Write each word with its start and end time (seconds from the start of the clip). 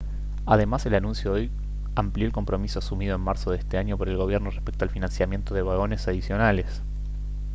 además 0.47 0.83
el 0.87 0.95
anuncio 0.95 1.31
de 1.31 1.41
hoy 1.41 1.51
amplió 1.95 2.25
el 2.25 2.31
compromiso 2.33 2.79
asumido 2.79 3.13
en 3.13 3.21
marzo 3.21 3.51
de 3.51 3.57
este 3.59 3.77
año 3.77 3.99
por 3.99 4.09
el 4.09 4.17
gobierno 4.17 4.49
respecto 4.49 4.83
al 4.83 4.89
financiamiento 4.89 5.53
de 5.53 5.61
vagones 5.61 6.07
adicionales 6.07 6.81